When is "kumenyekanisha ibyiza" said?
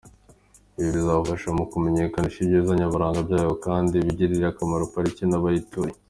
1.71-2.71